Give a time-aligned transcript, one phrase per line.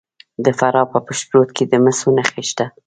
[0.45, 2.65] د فراه په پشت رود کې د مسو نښې شته.